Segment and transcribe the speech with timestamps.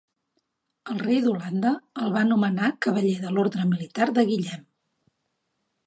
[0.93, 1.73] El rei d'Holanda
[2.05, 4.69] el va nomenar cavaller de l'Orde Militar de Guillem